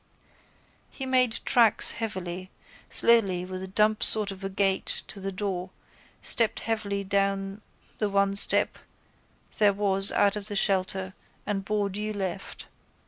He 0.89 1.05
made 1.05 1.41
tracks 1.45 1.91
heavily, 1.91 2.49
slowly 2.89 3.45
with 3.45 3.61
a 3.61 3.67
dumpy 3.67 4.03
sort 4.03 4.31
of 4.31 4.43
a 4.43 4.49
gait 4.49 4.87
to 5.09 5.19
the 5.19 5.31
door, 5.31 5.69
stepped 6.23 6.61
heavily 6.61 7.03
down 7.03 7.61
the 7.99 8.09
one 8.09 8.35
step 8.35 8.79
there 9.59 9.73
was 9.73 10.11
out 10.11 10.35
of 10.35 10.47
the 10.47 10.55
shelter 10.55 11.13
and 11.45 11.63
bore 11.65 11.87
due 11.87 12.13
left. 12.13 12.65